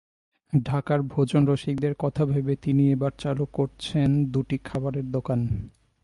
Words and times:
ঢাকার 0.63 1.01
ভোজনরসিকদের 1.01 1.93
কথা 1.99 2.25
ভেবে 2.25 2.55
তিনি 2.55 2.91
এবার 2.91 3.11
চালু 3.17 3.45
করছেন 3.53 4.25
দুটি 4.25 4.57
খাবারের 4.57 5.11
দোকান। 5.11 5.47